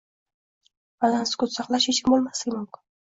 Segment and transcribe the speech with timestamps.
[1.05, 2.87] Ba’zan sukut saqlash yechim bo’lmasligi mumkin